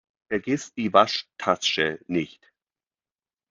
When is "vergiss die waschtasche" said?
0.29-1.99